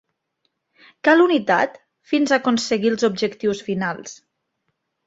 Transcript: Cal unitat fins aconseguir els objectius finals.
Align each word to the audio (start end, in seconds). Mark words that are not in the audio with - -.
Cal 1.09 1.21
unitat 1.27 1.77
fins 2.13 2.35
aconseguir 2.41 2.93
els 2.95 3.09
objectius 3.13 3.65
finals. 3.71 4.19